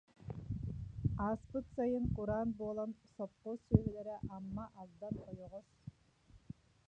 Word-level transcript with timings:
Ааспыт 1.23 1.65
сайын 1.75 2.05
кураан 2.15 2.49
буолан, 2.59 2.91
сопхуос 3.15 3.59
сүөһүлэрэ 3.67 4.15
Амма, 4.35 4.63
Алдан 4.81 5.15
ойоҕос 5.29 5.67